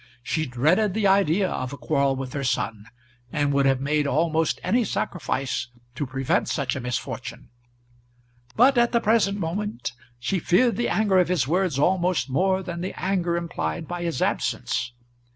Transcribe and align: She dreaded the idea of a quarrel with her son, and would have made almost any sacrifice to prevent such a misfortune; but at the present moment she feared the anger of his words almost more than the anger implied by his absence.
She 0.23 0.47
dreaded 0.47 0.95
the 0.95 1.05
idea 1.05 1.47
of 1.47 1.73
a 1.73 1.77
quarrel 1.77 2.15
with 2.15 2.33
her 2.33 2.43
son, 2.43 2.87
and 3.31 3.53
would 3.53 3.67
have 3.67 3.79
made 3.79 4.07
almost 4.07 4.59
any 4.63 4.83
sacrifice 4.83 5.67
to 5.93 6.07
prevent 6.07 6.49
such 6.49 6.75
a 6.75 6.79
misfortune; 6.79 7.49
but 8.55 8.79
at 8.79 8.93
the 8.93 8.99
present 8.99 9.39
moment 9.39 9.91
she 10.17 10.39
feared 10.39 10.75
the 10.75 10.89
anger 10.89 11.19
of 11.19 11.27
his 11.27 11.47
words 11.47 11.77
almost 11.77 12.31
more 12.31 12.63
than 12.63 12.81
the 12.81 12.99
anger 12.99 13.37
implied 13.37 13.87
by 13.87 14.01
his 14.01 14.23
absence. 14.23 14.91